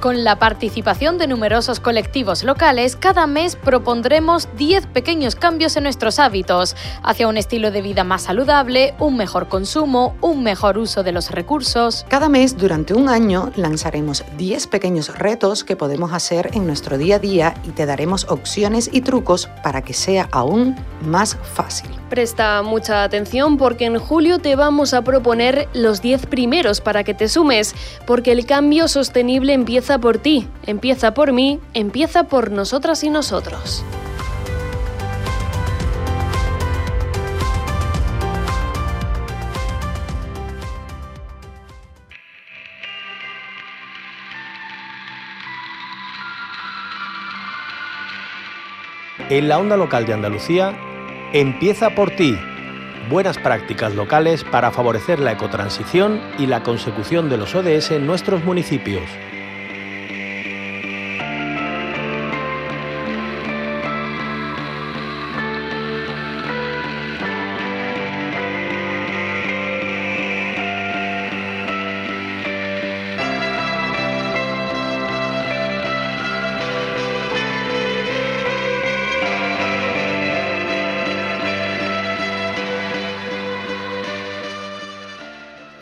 [0.00, 6.18] Con la participación de numerosos colectivos locales, cada mes propondremos 10 pequeños cambios en nuestros
[6.18, 11.12] hábitos, hacia un estilo de vida más saludable, un mejor consumo, un mejor uso de
[11.12, 12.06] los recursos.
[12.08, 17.16] Cada mes, durante un año, lanzaremos 10 pequeños retos que podemos hacer en nuestro día
[17.16, 21.99] a día y te daremos opciones y trucos para que sea aún más fácil.
[22.10, 27.14] Presta mucha atención porque en julio te vamos a proponer los 10 primeros para que
[27.14, 33.04] te sumes, porque el cambio sostenible empieza por ti, empieza por mí, empieza por nosotras
[33.04, 33.84] y nosotros.
[49.28, 50.76] En la onda local de Andalucía,
[51.32, 52.36] empieza por ti.
[53.08, 58.44] Buenas prácticas locales para favorecer la ecotransición y la consecución de los ODS en nuestros
[58.44, 59.04] municipios.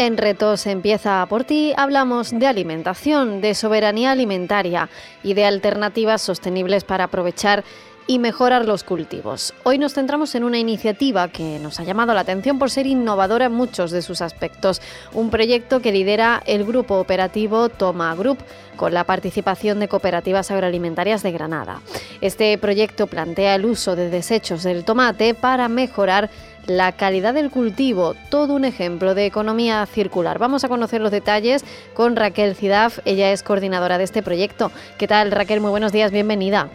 [0.09, 4.89] En Retos Empieza por ti hablamos de alimentación, de soberanía alimentaria
[5.23, 7.63] y de alternativas sostenibles para aprovechar
[8.07, 9.53] y mejorar los cultivos.
[9.65, 13.45] Hoy nos centramos en una iniciativa que nos ha llamado la atención por ser innovadora
[13.45, 14.81] en muchos de sus aspectos,
[15.13, 18.39] un proyecto que lidera el grupo operativo Toma Group
[18.77, 21.83] con la participación de cooperativas agroalimentarias de Granada.
[22.23, 26.31] Este proyecto plantea el uso de desechos del tomate para mejorar
[26.69, 30.39] la calidad del cultivo, todo un ejemplo de economía circular.
[30.39, 31.65] Vamos a conocer los detalles
[31.95, 34.71] con Raquel Cidaf, ella es coordinadora de este proyecto.
[34.99, 35.61] ¿Qué tal Raquel?
[35.61, 36.69] Muy buenos días, bienvenida.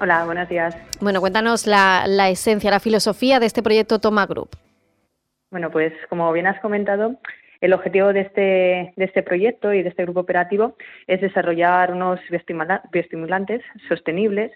[0.00, 0.74] Hola, buenos días.
[1.00, 4.56] Bueno, cuéntanos la, la esencia, la filosofía de este proyecto Toma Group.
[5.50, 7.16] Bueno, pues como bien has comentado,
[7.60, 10.76] el objetivo de este, de este proyecto y de este grupo operativo
[11.06, 12.18] es desarrollar unos
[12.90, 14.50] bioestimulantes sostenibles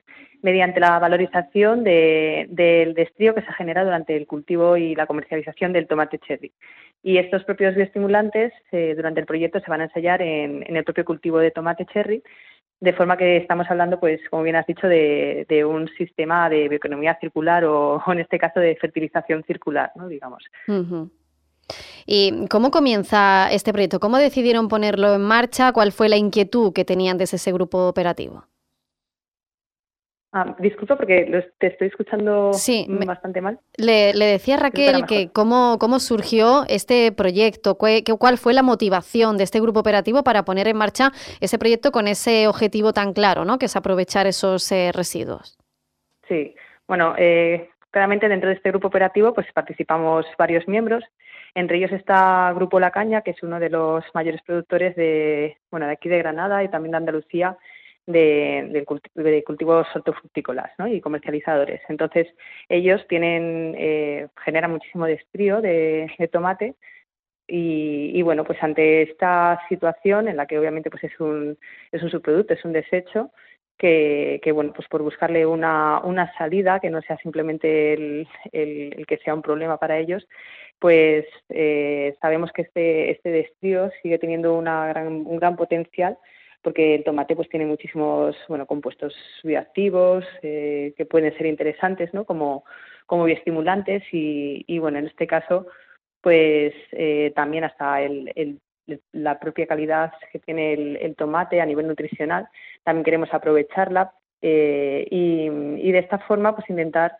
[0.44, 5.86] mediante la valorización del destrío que se genera durante el cultivo y la comercialización del
[5.86, 6.52] tomate cherry.
[7.02, 11.06] Y estos propios bioestimulantes eh, durante el proyecto se van a ensayar en, el propio
[11.06, 12.22] cultivo de tomate cherry,
[12.78, 17.16] de forma que estamos hablando, pues, como bien has dicho, de, un sistema de bioeconomía
[17.18, 20.08] circular o, en este caso de fertilización circular, ¿no?
[20.08, 20.44] digamos.
[22.04, 23.98] ¿Y cómo comienza este proyecto?
[23.98, 25.72] ¿Cómo decidieron ponerlo en marcha?
[25.72, 28.44] ¿Cuál fue la inquietud que tenían desde ese grupo operativo?
[30.36, 32.50] Ah, disculpa porque te estoy escuchando
[33.06, 33.60] bastante mal.
[33.76, 39.60] Le, decía Raquel que cómo, cómo surgió este proyecto, cuál fue la motivación de este
[39.60, 43.58] grupo operativo para poner en marcha ese proyecto con ese objetivo tan claro, ¿no?
[43.58, 45.56] que es aprovechar esos eh, residuos.
[46.26, 46.56] Sí,
[46.88, 51.04] bueno, eh, claramente dentro de este grupo operativo pues participamos varios miembros
[51.54, 55.86] entre ellos está Grupo La Caña, que es uno de los mayores productores de, bueno,
[55.86, 57.56] de aquí de Granada y también de Andalucía
[58.06, 58.84] de,
[59.46, 61.80] cultivos hortofrutícolas y comercializadores.
[61.88, 62.28] Entonces,
[62.68, 66.74] ellos tienen, eh, generan muchísimo destrío de, tomate
[67.46, 71.58] y, bueno, pues ante esta situación en la que obviamente pues es un,
[71.92, 73.30] es un subproducto, es un desecho,
[73.76, 79.18] que, bueno, pues por buscarle una, una salida que no sea simplemente el, el, que
[79.18, 80.26] sea un problema para ellos,
[80.78, 86.18] pues eh, sabemos que este, este destrío sigue teniendo una gran, un gran potencial
[86.64, 89.14] porque el tomate pues tiene muchísimos bueno compuestos
[89.44, 92.24] bioactivos eh, que pueden ser interesantes ¿no?
[92.24, 92.64] como,
[93.06, 95.66] como bioestimulantes y, y bueno en este caso
[96.20, 98.58] pues eh, también hasta el,
[99.12, 102.48] la propia calidad que tiene el, tomate a nivel nutricional
[102.82, 107.16] también queremos aprovecharla y, y, de esta forma pues intentar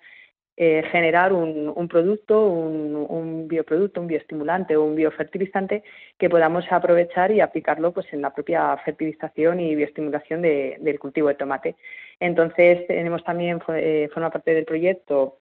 [0.57, 5.83] eh, generar un, producto, un, bioproducto, un bioestimulante o un biofertilizante
[6.17, 11.35] que podamos aprovechar y aplicarlo pues, en la propia fertilización y bioestimulación del cultivo de
[11.35, 11.77] tomate.
[12.21, 15.39] Entonces, tenemos también, eh, forma parte del proyecto,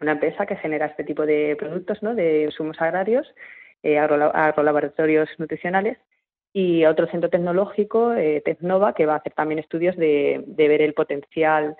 [0.00, 2.14] una empresa que genera este tipo de productos, ¿no?
[2.14, 3.26] de insumos agrarios,
[3.82, 5.96] eh, agrolaboratorios nutricionales,
[6.52, 10.82] y otro centro tecnológico, eh, Tecnova, que va a hacer también estudios de, de ver
[10.82, 11.76] el potencial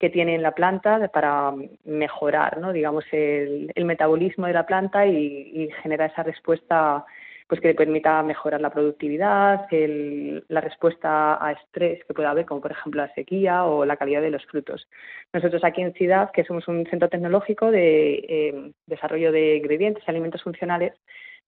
[0.00, 1.52] que tiene en la planta para
[1.84, 2.72] mejorar, ¿no?
[2.72, 7.04] digamos, el, metabolismo de la planta y, generar esa respuesta
[7.46, 12.60] pues que le permita mejorar la productividad, la respuesta a estrés que pueda haber, como
[12.60, 14.88] por ejemplo la sequía o la calidad de los frutos.
[15.32, 20.10] Nosotros aquí en Ciudad, que somos un centro tecnológico de eh, desarrollo de ingredientes y
[20.10, 20.92] alimentos funcionales,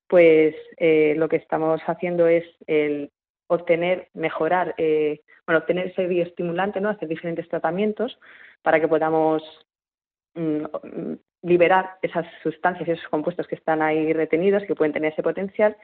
[0.09, 3.13] pues eh, lo que estamos haciendo es el
[3.55, 6.89] obtener, mejorar, eh, bueno, obtener ese bioestimulante, ¿no?
[6.89, 8.19] hacer diferentes tratamientos
[8.63, 9.43] para que podamos
[10.35, 10.65] mm,
[11.43, 15.77] liberar esas sustancias y esos compuestos que están ahí retenidos, que pueden tener ese potencial.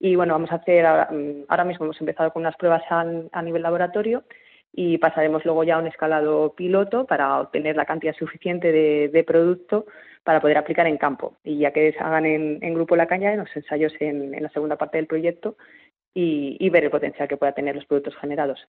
[0.00, 3.62] Y bueno, vamos a hacer, ahora, mm, mismo hemos empezado con unas pruebas a, nivel
[3.62, 4.24] laboratorio
[4.72, 9.86] y pasaremos luego ya a un escalado piloto para obtener la cantidad suficiente de, producto
[10.24, 11.36] para poder aplicar en campo.
[11.44, 14.48] Y ya que se hagan en, grupo la caña, en los ensayos en, en la
[14.48, 15.56] segunda parte del proyecto,
[16.14, 18.60] y, ver el potencial que pueda tener los productos generados.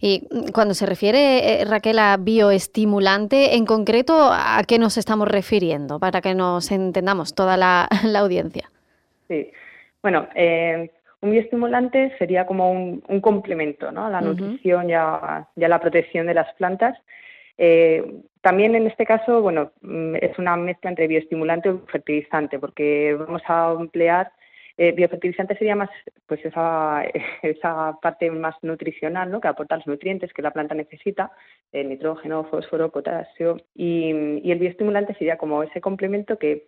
[0.00, 5.98] Y cuando se refiere, eh, Raquel, a bioestimulante, en concreto, ¿a qué nos estamos refiriendo?
[5.98, 8.68] Para que nos entendamos toda la, audiencia.
[9.28, 9.50] Sí,
[10.02, 10.90] bueno, eh,
[11.22, 14.06] un bioestimulante sería como un, complemento ¿no?
[14.06, 16.98] a la nutrición y a, la protección de las plantas.
[17.56, 18.04] Eh,
[18.40, 23.42] también en este caso, bueno, mm, es una mezcla entre bioestimulante y fertilizante, porque vamos
[23.46, 24.32] a emplear
[24.76, 25.90] eh, biofertilizante sería más
[26.26, 27.04] pues esa,
[27.42, 29.40] esa parte más nutricional, ¿no?
[29.40, 31.32] que aporta los nutrientes que la planta necesita,
[31.72, 34.10] el nitrógeno, fósforo, potasio, y,
[34.50, 36.64] el bioestimulante sería como ese complemento que,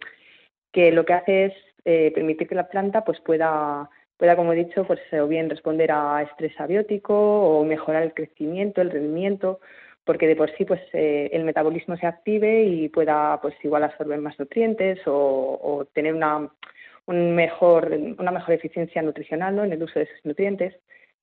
[0.72, 1.54] que lo que hace es
[1.84, 5.90] eh, permitir que la planta pues pueda pueda, como he dicho, pues o bien responder
[5.90, 9.58] a estrés abiótico o mejorar el crecimiento, el rendimiento,
[10.04, 14.20] porque de por sí pues eh, el metabolismo se active y pueda pues igual absorber
[14.20, 16.48] más nutrientes o tener una
[17.06, 19.64] un mejor, una mejor eficiencia nutricional ¿no?
[19.64, 20.74] en el uso de esos nutrientes.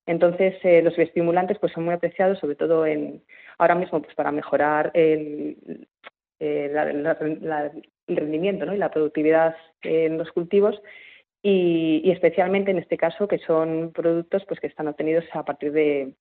[0.06, 3.24] Entonces, eh, los bioestimulantes pues, son muy apreciados, sobre todo en,
[3.58, 5.88] ahora mismo pues, para mejorar el,
[6.40, 6.72] eh,
[8.08, 8.74] rendimiento ¿no?
[8.74, 10.82] y la productividad en los cultivos
[11.44, 16.14] y, especialmente en este caso que son productos pues, que están obtenidos a partir de,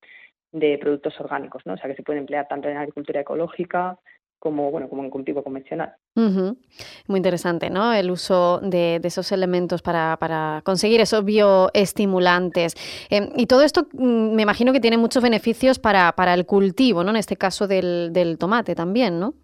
[0.80, 1.74] productos orgánicos, ¿no?
[1.74, 3.98] o sea que se pueden emplear tanto en agricultura ecológica
[4.40, 5.94] como, bueno, como en cultivo convencional.
[6.14, 7.92] Muy interesante, ¿no?
[7.92, 12.74] El uso de, esos elementos para, conseguir esos bioestimulantes.
[13.10, 17.04] Em, y todo esto mm, me imagino que tiene muchos beneficios para, para el cultivo,
[17.04, 17.10] ¿no?
[17.10, 19.34] En este caso del, del, tomate también, ¿no?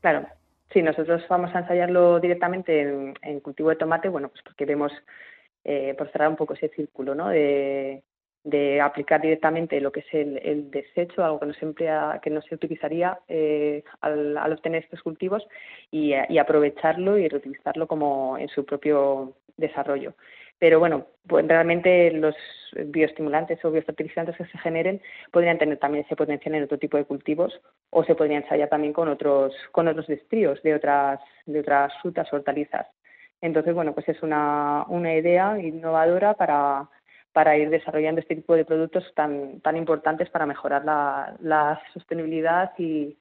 [0.00, 0.26] Claro.
[0.72, 4.92] Sí, nosotros vamos a ensayarlo directamente en, cultivo de tomate, bueno, pues porque vemos,
[5.64, 7.28] eh, por cerrar un poco ese círculo, ¿no?
[7.28, 8.02] De,
[8.46, 11.74] de aplicar directamente lo que es el, desecho, algo que no se
[12.22, 15.44] que no se utilizaría eh, al, obtener estos cultivos
[15.90, 20.14] y, aprovecharlo y reutilizarlo como en su propio desarrollo.
[20.60, 22.36] Pero bueno, pues realmente los
[22.86, 25.02] bioestimulantes o biofertilizantes que se generen
[25.32, 27.60] podrían tener también ese potencial en otro tipo de cultivos
[27.90, 32.32] o se podrían ensayar también con otros, con otros destríos de otras, de otras frutas
[32.32, 32.86] o hortalizas.
[33.40, 36.88] Entonces, bueno, pues es una, una idea innovadora para,
[37.36, 43.14] para ir desarrollando este tipo de productos tan, tan importantes para mejorar la, sostenibilidad y,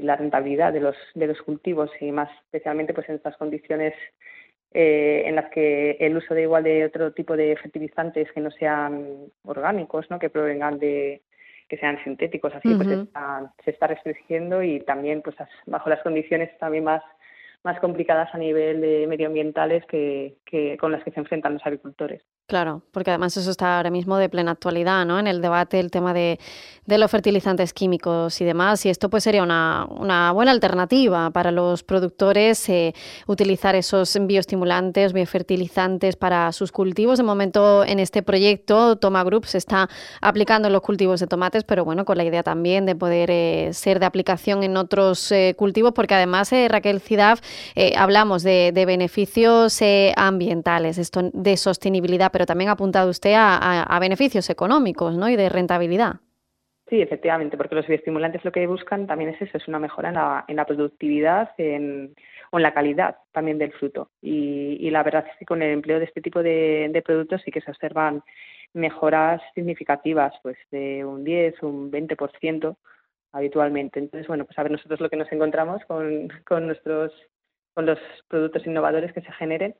[0.00, 3.92] la rentabilidad de los, de los cultivos y más especialmente pues en estas condiciones
[4.72, 8.50] eh, en las que el uso de igual de otro tipo de fertilizantes que no
[8.50, 10.18] sean orgánicos, ¿no?
[10.18, 11.20] que provengan de
[11.68, 12.88] que sean sintéticos, así pues
[13.62, 17.02] se está restringiendo y también pues bajo las condiciones también más
[17.64, 22.22] más complicadas a nivel de medioambientales que, que, con las que se enfrentan los agricultores.
[22.52, 25.18] Claro, porque además eso está ahora mismo de plena actualidad, ¿no?
[25.18, 26.38] En el debate el tema de,
[26.84, 31.50] de los fertilizantes químicos y demás, y esto pues sería una, una buena alternativa para
[31.50, 32.94] los productores eh,
[33.26, 37.16] utilizar esos bioestimulantes, biofertilizantes para sus cultivos.
[37.16, 39.88] De momento en este proyecto Toma Group se está
[40.20, 43.70] aplicando en los cultivos de tomates, pero bueno, con la idea también de poder eh,
[43.72, 47.40] ser de aplicación en otros eh, cultivos, porque además Raquel Cidaf
[47.74, 53.98] eh, hablamos de, beneficios eh, ambientales, esto, de sostenibilidad, pero también ha apuntado usted a,
[54.00, 55.28] beneficios económicos ¿no?
[55.28, 56.16] y de rentabilidad.
[56.88, 60.14] Sí, efectivamente, porque los bioestimulantes lo que buscan también es eso, es una mejora en
[60.14, 62.14] la, en la productividad en,
[62.50, 64.10] o en la calidad también del fruto.
[64.20, 67.62] Y, la verdad es que con el empleo de este tipo de, productos sí que
[67.62, 68.22] se observan
[68.74, 72.76] mejoras significativas, pues de un 10, un 20%
[73.32, 73.98] habitualmente.
[73.98, 77.12] Entonces, bueno, pues a ver nosotros lo que nos encontramos con, con nuestros
[77.74, 79.74] con los productos innovadores que se generen,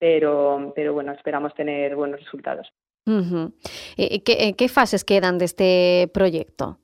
[0.00, 2.72] pero, pero bueno, esperamos tener buenos resultados.
[3.06, 6.78] ¿Qué, ¿Qué, fases quedan de este proyecto?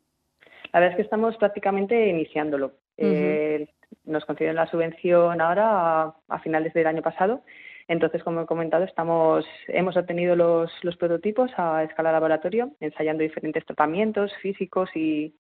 [0.72, 2.72] La verdad es que estamos prácticamente iniciándolo.
[2.96, 3.68] Eh,
[4.04, 7.42] nos concedieron la subvención ahora a, finales del año pasado.
[7.88, 13.64] Entonces, como he comentado, estamos, hemos obtenido los, los prototipos a escala laboratorio, ensayando diferentes
[13.64, 15.34] tratamientos físicos y,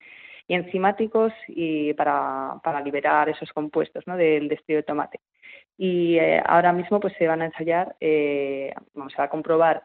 [0.48, 4.16] y enzimáticos y para, para liberar esos compuestos ¿no?
[4.16, 5.20] del destello de tomate.
[5.78, 9.84] Y eh, ahora mismo pues se van a ensayar, eh, vamos a comprobar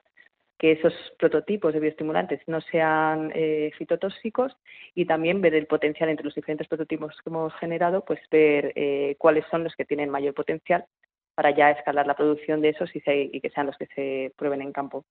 [0.62, 4.56] que esos prototipos de bioestimulantes no sean eh, fitotóxicos
[4.94, 9.16] y también ver el potencial entre los diferentes prototipos que hemos generado, pues ver eh,
[9.18, 10.86] cuáles son los que tienen mayor potencial
[11.34, 14.62] para ya escalar la producción de esos y, y que sean los que se prueben
[14.62, 15.04] en campo.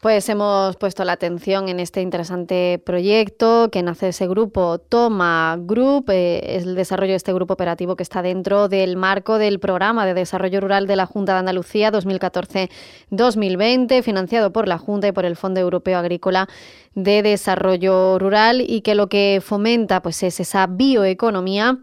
[0.00, 6.08] Pues hemos puesto la atención en este interesante proyecto que nace ese grupo Toma Group,
[6.08, 10.06] eh, es el desarrollo de este grupo operativo que está dentro del marco del programa
[10.06, 15.26] de desarrollo rural de la Junta de Andalucía 2014-2020, financiado por la Junta y por
[15.26, 16.48] el Fondo Europeo Agrícola
[16.94, 21.78] de Desarrollo Rural y que lo que fomenta pues es esa bioeconomía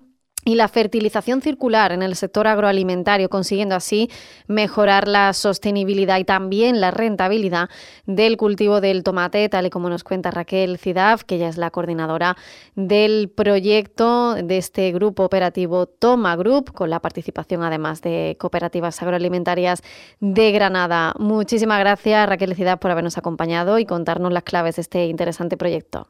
[0.48, 4.10] y la fertilización circular en el sector agroalimentario, consiguiendo así
[4.48, 7.68] mejorar la sostenibilidad y también la rentabilidad
[8.06, 11.70] del cultivo del tomate, tal y como nos cuenta Raquel Cidaf, que ella es la
[11.70, 12.38] coordinadora
[12.76, 19.84] del proyecto de este grupo operativo Toma Group, con la participación además de cooperativas agroalimentarias
[20.22, 21.14] de Granada.
[21.20, 26.08] Muchísimas gracias Raquel Cidaf por habernos acompañado y contarnos las claves de este interesante proyecto.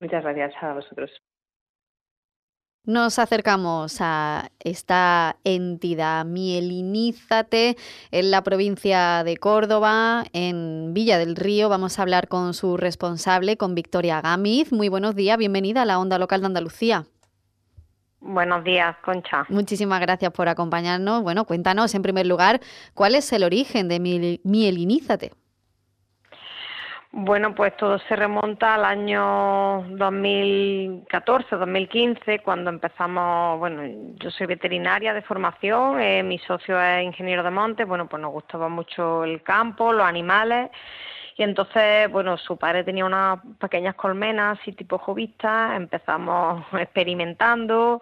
[0.00, 1.10] Muchas gracias a vosotros.
[2.86, 7.76] Nos acercamos a esta entidad Mielinízate
[8.10, 11.68] en la provincia de Córdoba, en Villa del Río.
[11.68, 14.72] Vamos a hablar con su responsable, con Victoria Gámiz.
[14.72, 17.04] Muy buenos días, bienvenida a la Onda Local de Andalucía.
[18.18, 19.44] Buenos días, Concha.
[19.50, 21.22] Muchísimas gracias por acompañarnos.
[21.22, 22.60] Bueno, cuéntanos en primer lugar,
[22.94, 24.00] ¿cuál es el origen de
[24.42, 25.32] Mielinízate?
[27.12, 33.82] Bueno, pues todo se remonta al año 2014, 2015, cuando empezamos, bueno,
[34.20, 38.30] yo soy veterinaria de formación, eh, mi socio es ingeniero de montes, bueno, pues nos
[38.30, 40.70] gustaba mucho el campo, los animales,
[41.36, 48.00] y entonces, bueno, su padre tenía unas pequeñas colmenas así tipo jovistas, empezamos experimentando,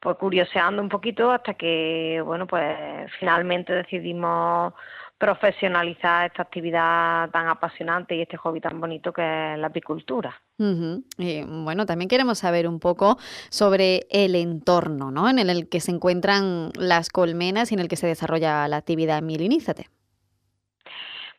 [0.00, 2.76] pues curioseando un poquito hasta que, bueno, pues
[3.20, 4.74] finalmente decidimos
[5.22, 10.34] profesionalizar esta actividad tan apasionante y este hobby tan bonito que es la apicultura.
[10.58, 15.28] y, bueno, también queremos saber un poco sobre el entorno ¿no?
[15.28, 19.22] en el que se encuentran las colmenas y en el que se desarrolla la actividad
[19.22, 19.86] Milinízate.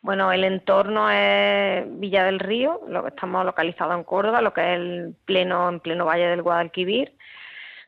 [0.02, 4.62] Bueno, el entorno es Villa del Río, lo que estamos localizados en Córdoba, lo que
[4.62, 7.18] es el pleno, en pleno valle del Guadalquivir.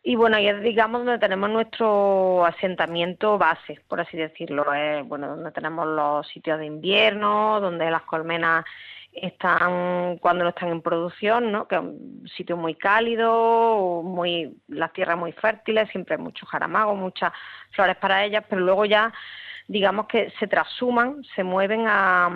[0.07, 4.71] Y bueno, ahí es, digamos, donde tenemos nuestro asentamiento base, por así decirlo.
[4.71, 8.63] Es, bueno, donde tenemos los sitios de invierno, donde las colmenas
[9.11, 11.67] están cuando no están en producción, ¿no?
[11.67, 16.93] Que es un sitio muy cálido, muy las tierras muy fértiles, siempre hay mucho jaramago,
[16.93, 17.33] muchas
[17.71, 19.11] flores para ellas, pero luego ya
[19.67, 22.29] digamos que se trasuman, se mueven a,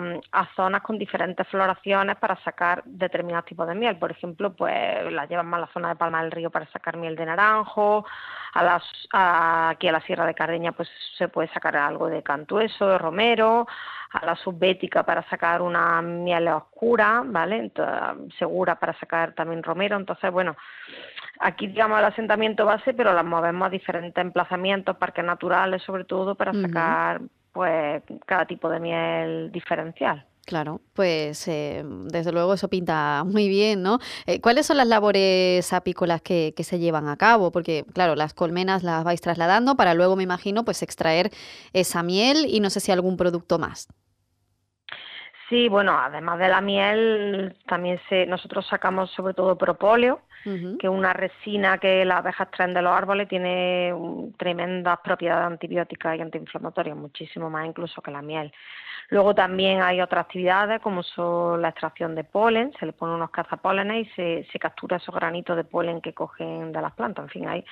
[0.56, 3.96] zonas con diferentes floraciones para sacar determinados tipos de miel.
[3.96, 6.96] Por ejemplo, pues la llevan más a la zona de Palma del Río para sacar
[6.96, 8.04] miel de naranjo,
[8.52, 8.82] a las,
[9.12, 13.66] aquí a la Sierra de Cardeña pues se puede sacar algo de cantueso, de romero,
[14.12, 17.56] a la subbética para sacar una miel oscura, ¿vale?
[17.58, 19.96] Entonces, segura para sacar también romero.
[19.96, 20.56] Entonces, bueno,
[21.38, 26.34] aquí digamos el asentamiento base, pero las movemos a diferentes emplazamientos, parques naturales sobre todo,
[26.34, 27.20] para sacar
[27.52, 30.24] pues cada tipo de miel diferencial.
[30.46, 33.98] Claro, pues eh, desde luego eso pinta muy bien, ¿no?
[34.26, 37.52] Eh, ¿Cuáles son las labores apícolas que, que, se llevan a cabo?
[37.52, 41.30] Porque, claro, las colmenas las vais trasladando para luego, me imagino, pues extraer
[41.72, 43.88] esa miel y no sé si algún producto más.
[45.50, 50.88] Sí, bueno, además de la miel, también se, nosotros sacamos sobre todo propóleo, que es
[50.88, 53.92] una resina que las abejas traen de los árboles, tiene
[54.38, 58.52] tremendas propiedades antibióticas y antiinflamatorias, muchísimo más incluso que la miel.
[59.08, 63.30] Luego también hay otras actividades como son la extracción de polen, se le ponen unos
[63.30, 67.24] cazapólenes y se, se captura esos granitos de polen que cogen de las plantas.
[67.24, 67.64] En fin, hay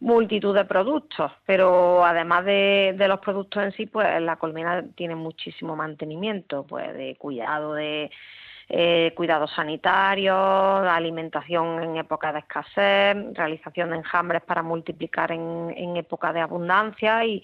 [0.00, 5.74] multitud de productos, pero además de, los productos en sí, pues la colmena tiene muchísimo
[5.76, 8.10] mantenimiento, pues de cuidado de
[8.68, 15.96] eh, cuidados sanitarios, alimentación en época de escasez, realización de enjambres para multiplicar en, en
[15.96, 17.42] época de abundancia y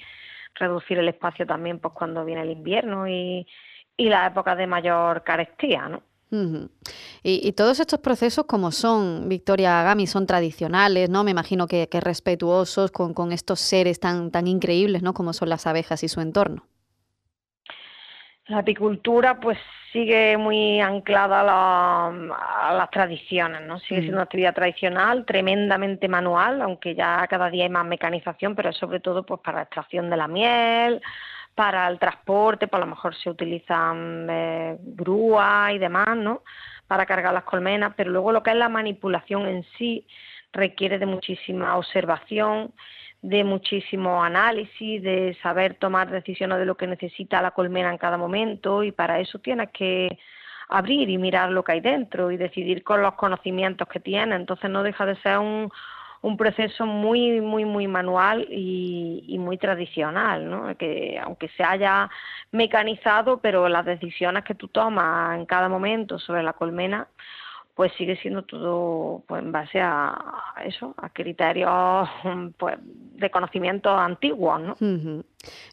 [0.54, 3.46] reducir el espacio también pues cuando viene el invierno y,
[3.96, 6.02] y la época de mayor carestía, ¿no?
[7.22, 11.24] Y, todos estos procesos, como son, Victoria Gami, son tradicionales, ¿no?
[11.24, 15.14] Me imagino que, respetuosos con, con, estos seres tan, tan increíbles, ¿no?
[15.14, 16.66] Como son las abejas y su entorno.
[18.46, 19.58] La apicultura, pues
[19.94, 23.78] sigue muy anclada a, las tradiciones, ¿no?
[23.78, 24.18] Sigue siendo mm.
[24.18, 28.98] una actividad tradicional, tremendamente manual, aunque ya cada día hay más mecanización, pero es sobre
[28.98, 31.00] todo pues para la extracción de la miel,
[31.54, 36.42] para el transporte, pues a lo mejor se utilizan eh, grúas y demás, ¿no?
[36.86, 40.06] Para cargar las colmenas, pero luego lo que es la manipulación en sí
[40.52, 42.72] requiere de muchísima observación,
[43.22, 48.18] de muchísimo análisis, de saber tomar decisiones de lo que necesita la colmena en cada
[48.18, 50.18] momento y para eso tienes que
[50.68, 54.38] abrir y mirar lo que hay dentro y decidir con los conocimientos que tienes.
[54.38, 55.70] Entonces no deja de ser un,
[56.24, 60.74] un proceso muy, muy, muy manual y, muy tradicional, ¿no?
[60.78, 62.08] que aunque se haya
[62.50, 67.08] mecanizado, pero las decisiones que tú tomas en cada momento sobre la colmena,
[67.74, 70.16] pues sigue siendo todo pues, en base a,
[70.64, 72.08] eso, a criterios
[72.58, 74.60] pues, de conocimiento antiguos.
[74.62, 74.76] ¿no?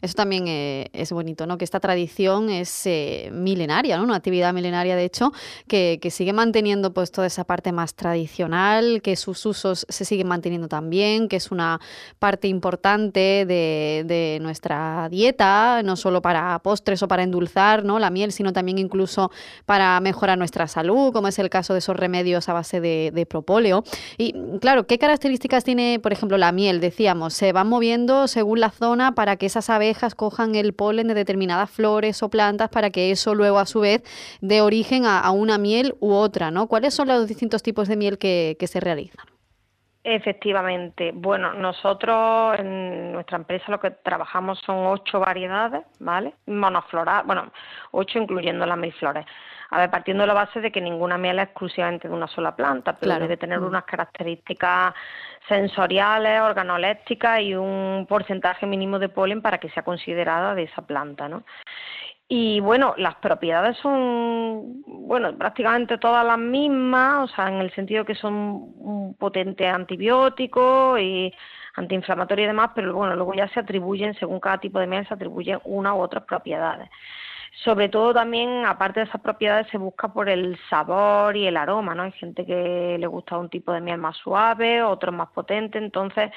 [0.02, 1.58] Eso también eh, es bonito, ¿no?
[1.58, 4.04] Que esta tradición es eh, milenaria, ¿no?
[4.04, 5.32] Una actividad milenaria, de hecho,
[5.68, 10.68] que, sigue manteniendo pues toda esa parte más tradicional, que sus usos se siguen manteniendo
[10.68, 11.80] también, que es una
[12.20, 17.98] parte importante de, nuestra dieta, no solo para postres o para endulzar, ¿no?
[17.98, 19.32] La miel, sino también incluso
[19.66, 23.26] para mejorar nuestra salud, como es el caso de esos remedios a base de, de
[23.26, 23.84] propóleo.
[24.18, 26.80] Y claro, ¿qué características tiene, por ejemplo, la miel?
[26.82, 31.14] Decíamos, se va moviendo según la zona para que esa abejas cojan el polen de
[31.14, 34.04] determinadas flores o plantas para que eso luego a su vez
[34.42, 36.68] dé origen a, una miel u otra, ¿no?
[36.68, 39.26] ¿Cuáles son los distintos tipos de miel que, se realizan?
[40.04, 41.12] Efectivamente.
[41.14, 46.34] Bueno, nosotros en nuestra empresa lo que trabajamos son ocho variedades, ¿vale?
[46.48, 47.52] Monofloral, bueno,
[47.92, 49.26] ocho incluyendo las mil flores.
[49.70, 52.56] A ver, partiendo de la base de que ninguna miel es exclusivamente de una sola
[52.56, 53.66] planta, pero debe tener mm.
[53.66, 54.96] unas características
[55.48, 61.30] sensoriales, organolépticas y un porcentaje mínimo de polen para que sea considerada de esa planta,
[61.30, 61.44] ¿no?
[62.34, 64.81] Y bueno, las propiedades son,
[65.12, 68.34] bueno, prácticamente todas las mismas, o sea, en el sentido que son
[68.78, 71.34] un potente antibiótico y
[71.76, 75.14] antiinflamatorio y demás, pero bueno, luego ya se atribuyen, según cada tipo de miel, se
[75.14, 76.90] atribuyen una u otras propiedades.
[77.66, 81.94] Sobre todo también, aparte de esas propiedades, se busca por el sabor y el aroma,
[81.94, 82.04] ¿no?
[82.04, 86.32] Hay gente que le gusta un tipo de miel más suave, otro más potente, entonces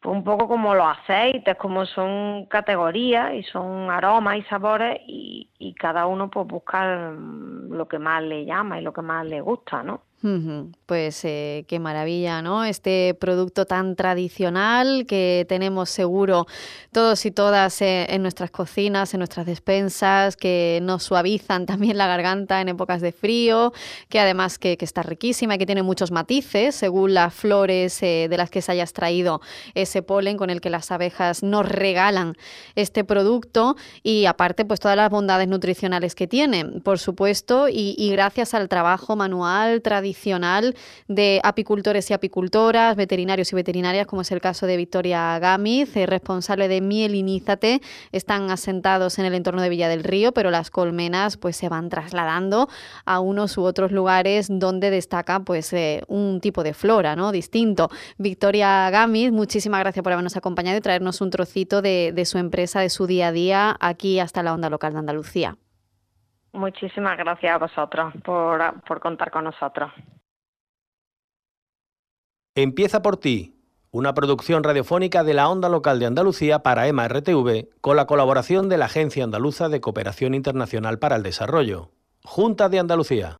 [0.00, 5.50] pues un poco como los aceites, como son categorías y son aromas y sabores y,
[5.58, 9.40] y cada uno pues busca lo que más le llama y lo que más le
[9.40, 10.02] gusta, ¿no?
[10.84, 12.64] Pues eh, qué maravilla, ¿no?
[12.64, 16.46] Este producto tan tradicional que tenemos seguro
[16.92, 22.06] todos y todas eh, en nuestras cocinas, en nuestras despensas, que nos suavizan también la
[22.06, 23.72] garganta en épocas de frío,
[24.10, 28.36] que además que, está riquísima y que tiene muchos matices según las flores eh, de
[28.36, 29.40] las que se haya extraído
[29.74, 32.34] ese polen con el que las abejas nos regalan
[32.74, 38.10] este producto y aparte pues todas las bondades nutricionales que tiene, por supuesto, y, y
[38.10, 40.09] gracias al trabajo manual tradicional
[41.08, 46.06] de apicultores y apicultoras, veterinarios y veterinarias, como es el caso de Victoria Gámiz, eh,
[46.06, 47.80] responsable de Mielinízate.
[48.12, 51.88] Están asentados en el entorno de Villa del Río, pero las colmenas pues se van
[51.88, 52.68] trasladando
[53.04, 57.32] a unos u otros lugares donde destaca pues eh, un tipo de flora, ¿no?
[57.32, 57.90] Distinto.
[58.18, 62.80] Victoria Gámiz, muchísimas gracias por habernos acompañado y traernos un trocito de, de su empresa,
[62.80, 65.56] de su día a día aquí hasta la onda local de Andalucía.
[66.52, 69.92] Muchísimas gracias a vosotros por, por contar con nosotros.
[72.56, 73.54] Empieza por ti,
[73.92, 78.68] una producción radiofónica de la onda local de Andalucía para EMA RTV con la colaboración
[78.68, 81.90] de la Agencia Andaluza de Cooperación Internacional para el Desarrollo,
[82.24, 83.39] Junta de Andalucía.